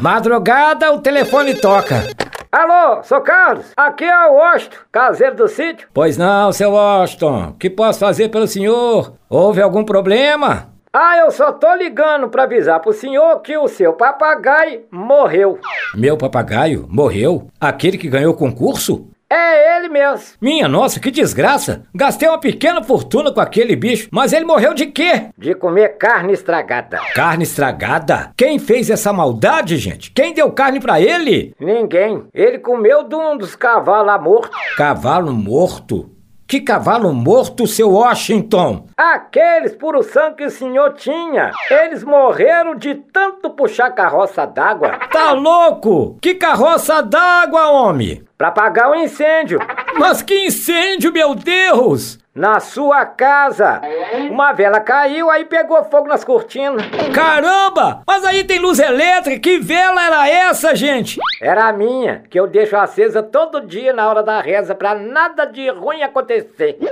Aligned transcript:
Madrugada, 0.00 0.92
o 0.92 1.00
telefone 1.00 1.54
toca. 1.54 2.08
Alô, 2.50 3.02
sou 3.02 3.20
Carlos. 3.20 3.66
Aqui 3.76 4.04
é 4.04 4.26
o 4.26 4.34
Washington, 4.34 4.76
caseiro 4.90 5.36
do 5.36 5.48
sítio. 5.48 5.88
Pois 5.94 6.16
não, 6.18 6.52
seu 6.52 6.72
Washington. 6.72 7.50
O 7.50 7.52
que 7.54 7.70
posso 7.70 8.00
fazer 8.00 8.28
pelo 8.28 8.46
senhor? 8.46 9.14
Houve 9.30 9.62
algum 9.62 9.84
problema? 9.84 10.68
Ah, 10.92 11.16
eu 11.18 11.30
só 11.30 11.52
tô 11.52 11.74
ligando 11.74 12.28
pra 12.28 12.42
avisar 12.42 12.80
pro 12.80 12.92
senhor 12.92 13.40
que 13.40 13.56
o 13.56 13.68
seu 13.68 13.94
papagaio 13.94 14.82
morreu. 14.90 15.58
Meu 15.94 16.18
papagaio 16.18 16.86
morreu? 16.90 17.48
Aquele 17.58 17.96
que 17.96 18.10
ganhou 18.10 18.34
o 18.34 18.36
concurso? 18.36 19.08
É 19.30 19.71
ele 19.82 19.88
mesmo. 19.88 20.36
Minha 20.40 20.68
nossa, 20.68 21.00
que 21.00 21.10
desgraça! 21.10 21.84
Gastei 21.94 22.28
uma 22.28 22.38
pequena 22.38 22.82
fortuna 22.82 23.32
com 23.32 23.40
aquele 23.40 23.74
bicho, 23.76 24.08
mas 24.10 24.32
ele 24.32 24.44
morreu 24.44 24.72
de 24.74 24.86
quê? 24.86 25.26
De 25.36 25.54
comer 25.54 25.96
carne 25.98 26.32
estragada. 26.32 27.00
Carne 27.14 27.42
estragada? 27.42 28.32
Quem 28.36 28.58
fez 28.58 28.88
essa 28.90 29.12
maldade, 29.12 29.76
gente? 29.76 30.10
Quem 30.10 30.32
deu 30.32 30.50
carne 30.52 30.80
pra 30.80 31.00
ele? 31.00 31.54
Ninguém. 31.60 32.24
Ele 32.32 32.58
comeu 32.58 33.04
de 33.04 33.14
um 33.14 33.36
dos 33.36 33.56
cavalos 33.56 34.06
lá 34.06 34.18
morto. 34.18 34.56
Cavalo 34.76 35.32
morto? 35.32 36.10
Que 36.52 36.60
cavalo 36.60 37.14
morto, 37.14 37.66
seu 37.66 37.92
Washington? 37.92 38.84
Aqueles 38.94 39.74
puro 39.74 40.02
sangue 40.02 40.36
que 40.36 40.44
o 40.44 40.50
senhor 40.50 40.92
tinha. 40.92 41.50
Eles 41.70 42.04
morreram 42.04 42.74
de 42.74 42.94
tanto 42.94 43.48
puxar 43.48 43.90
carroça 43.92 44.44
d'água. 44.46 44.98
Tá 45.10 45.32
louco? 45.32 46.18
Que 46.20 46.34
carroça 46.34 47.00
d'água, 47.02 47.70
homem? 47.70 48.22
Pra 48.36 48.48
apagar 48.48 48.90
o 48.90 48.94
incêndio. 48.94 49.60
Mas 49.98 50.20
que 50.20 50.44
incêndio, 50.44 51.10
meu 51.10 51.34
Deus! 51.34 52.18
Na 52.34 52.60
sua 52.60 53.04
casa. 53.04 53.82
Uma 54.30 54.52
vela 54.52 54.80
caiu, 54.80 55.28
aí 55.30 55.44
pegou 55.44 55.84
fogo 55.84 56.08
nas 56.08 56.24
cortinas. 56.24 56.82
Caramba! 57.14 58.02
Mas 58.06 58.24
aí 58.24 58.42
tem 58.42 58.58
luz 58.58 58.78
elétrica, 58.78 59.38
que 59.38 59.58
vela 59.58 60.02
era 60.02 60.26
essa, 60.28 60.74
gente? 60.74 61.20
Era 61.42 61.68
a 61.68 61.72
minha, 61.74 62.22
que 62.30 62.40
eu 62.40 62.46
deixo 62.46 62.74
acesa 62.74 63.22
todo 63.22 63.66
dia 63.66 63.92
na 63.92 64.08
hora 64.08 64.22
da 64.22 64.40
reza 64.40 64.74
pra 64.74 64.94
nada 64.94 65.44
de 65.44 65.68
ruim 65.68 66.02
acontecer. 66.02 66.78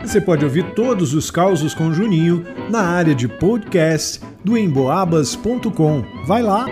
Você 0.00 0.20
pode 0.20 0.44
ouvir 0.44 0.74
todos 0.74 1.14
os 1.14 1.30
causos 1.30 1.74
com 1.74 1.92
Juninho 1.92 2.44
na 2.70 2.82
área 2.82 3.14
de 3.14 3.28
podcast 3.28 4.20
do 4.42 4.58
emboabas.com. 4.58 6.02
Vai 6.26 6.42
lá! 6.42 6.66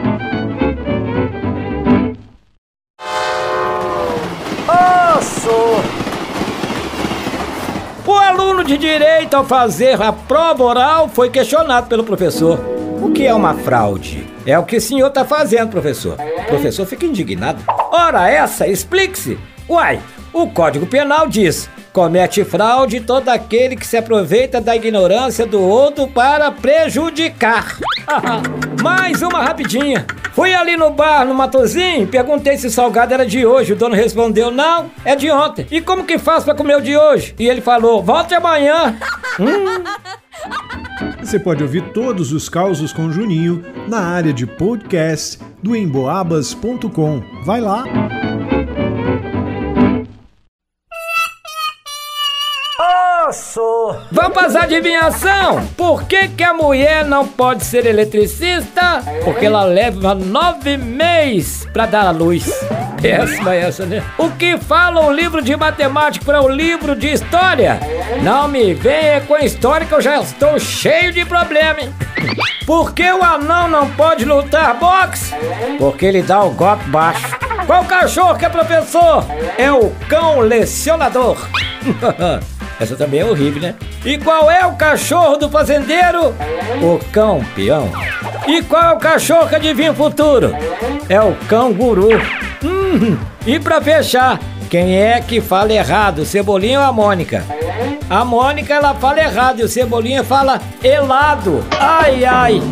Aluno 8.60 8.64
de 8.64 8.78
direito, 8.78 9.34
ao 9.34 9.44
fazer 9.44 10.00
a 10.00 10.12
prova 10.12 10.62
oral, 10.62 11.08
foi 11.08 11.30
questionado 11.30 11.88
pelo 11.88 12.04
professor. 12.04 12.58
O 13.02 13.10
que 13.10 13.26
é 13.26 13.34
uma 13.34 13.54
fraude? 13.54 14.26
É 14.44 14.58
o 14.58 14.64
que 14.64 14.76
o 14.76 14.80
senhor 14.80 15.08
está 15.08 15.24
fazendo, 15.24 15.70
professor. 15.70 16.16
O 16.38 16.44
professor 16.44 16.86
fica 16.86 17.06
indignado. 17.06 17.62
Ora, 17.90 18.28
essa, 18.28 18.66
explique-se. 18.66 19.38
Uai, 19.68 20.00
o 20.32 20.48
Código 20.48 20.86
Penal 20.86 21.26
diz: 21.26 21.70
comete 21.92 22.44
fraude 22.44 23.00
todo 23.00 23.28
aquele 23.30 23.76
que 23.76 23.86
se 23.86 23.96
aproveita 23.96 24.60
da 24.60 24.76
ignorância 24.76 25.46
do 25.46 25.60
outro 25.60 26.06
para 26.08 26.50
prejudicar. 26.50 27.78
Mais 28.82 29.20
uma 29.22 29.42
rapidinha. 29.42 30.06
Fui 30.32 30.54
ali 30.54 30.76
no 30.76 30.90
bar, 30.90 31.26
no 31.26 31.34
Matozinho, 31.34 32.06
perguntei 32.06 32.56
se 32.56 32.66
o 32.66 32.70
salgado 32.70 33.12
era 33.12 33.26
de 33.26 33.44
hoje. 33.44 33.72
O 33.72 33.76
dono 33.76 33.94
respondeu: 33.94 34.50
não, 34.50 34.90
é 35.04 35.14
de 35.14 35.30
ontem. 35.30 35.66
E 35.70 35.80
como 35.80 36.04
que 36.04 36.18
faz 36.18 36.44
para 36.44 36.54
comer 36.54 36.76
o 36.76 36.80
de 36.80 36.96
hoje? 36.96 37.34
E 37.38 37.48
ele 37.48 37.60
falou: 37.60 38.02
volte 38.02 38.34
amanhã. 38.34 38.96
Hum. 39.38 39.84
Você 41.20 41.38
pode 41.38 41.62
ouvir 41.62 41.92
todos 41.92 42.32
os 42.32 42.48
causos 42.48 42.92
com 42.92 43.10
Juninho 43.10 43.64
na 43.88 44.00
área 44.00 44.32
de 44.32 44.46
podcast 44.46 45.38
do 45.62 45.74
emboabas.com. 45.74 47.22
Vai 47.44 47.60
lá! 47.60 47.84
Osso! 53.30 53.96
Vamos 54.10 54.32
para 54.32 54.48
as 54.48 54.56
adivinhação? 54.56 55.64
Por 55.76 56.02
que, 56.02 56.26
que 56.26 56.42
a 56.42 56.52
mulher 56.52 57.04
não 57.04 57.28
pode 57.28 57.64
ser 57.64 57.86
eletricista? 57.86 59.04
Porque 59.24 59.46
ela 59.46 59.62
leva 59.62 60.16
nove 60.16 60.76
meses 60.76 61.64
para 61.72 61.86
dar 61.86 62.06
a 62.06 62.10
luz. 62.10 62.50
Péssima 63.00 63.54
essa, 63.54 63.86
né? 63.86 64.02
O 64.18 64.30
que 64.30 64.58
fala 64.58 65.00
um 65.06 65.12
livro 65.12 65.40
de 65.40 65.54
matemática 65.56 66.24
para 66.24 66.42
um 66.42 66.48
livro 66.48 66.96
de 66.96 67.12
história? 67.12 67.78
Não 68.20 68.48
me 68.48 68.74
venha 68.74 69.20
com 69.20 69.36
história 69.38 69.86
que 69.86 69.94
eu 69.94 70.00
já 70.00 70.20
estou 70.20 70.58
cheio 70.58 71.12
de 71.12 71.24
problema, 71.24 71.82
hein? 71.82 71.94
Por 72.66 72.92
que 72.92 73.08
o 73.12 73.22
anão 73.22 73.68
não 73.68 73.88
pode 73.90 74.24
lutar 74.24 74.74
boxe? 74.74 75.32
Porque 75.78 76.04
ele 76.04 76.22
dá 76.22 76.42
o 76.42 76.50
golpe 76.50 76.84
baixo. 76.90 77.38
Qual 77.64 77.84
cachorro 77.84 78.36
que 78.36 78.44
é 78.44 78.48
professor? 78.48 79.24
É 79.56 79.70
o 79.70 79.90
cão 80.08 80.40
lecionador. 80.40 81.38
Essa 82.80 82.96
também 82.96 83.20
é 83.20 83.24
horrível, 83.26 83.60
né? 83.60 83.74
E 84.04 84.16
qual 84.16 84.50
é 84.50 84.64
o 84.66 84.72
cachorro 84.72 85.36
do 85.36 85.50
fazendeiro? 85.50 86.34
O 86.82 86.98
cão 87.12 87.44
peão. 87.54 87.92
E 88.48 88.62
qual 88.62 88.82
é 88.82 88.92
o 88.94 88.98
cachorro 88.98 89.46
que 89.48 89.56
adivinha 89.56 89.92
o 89.92 89.94
futuro? 89.94 90.54
É 91.06 91.20
o 91.20 91.34
cão 91.46 91.74
guru. 91.74 92.08
Hum, 92.64 93.18
e 93.46 93.60
pra 93.60 93.82
fechar, 93.82 94.40
quem 94.70 94.96
é 94.96 95.20
que 95.20 95.42
fala 95.42 95.74
errado, 95.74 96.20
o 96.20 96.24
Cebolinha 96.24 96.80
ou 96.80 96.86
a 96.86 96.92
Mônica? 96.92 97.44
A 98.08 98.24
Mônica 98.24 98.72
ela 98.72 98.94
fala 98.94 99.20
errado 99.20 99.60
e 99.60 99.64
o 99.64 99.68
Cebolinha 99.68 100.24
fala 100.24 100.58
helado. 100.82 101.62
Ai, 101.78 102.24
ai. 102.24 102.62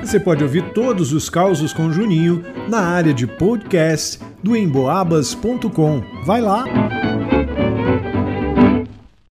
Você 0.00 0.18
pode 0.18 0.42
ouvir 0.42 0.62
todos 0.72 1.12
os 1.12 1.30
causos 1.30 1.72
com 1.72 1.92
Juninho 1.92 2.44
na 2.68 2.80
área 2.80 3.14
de 3.14 3.26
podcast 3.26 4.18
do 4.42 4.56
emboabas.com. 4.56 6.02
Vai 6.24 6.40
lá! 6.40 6.64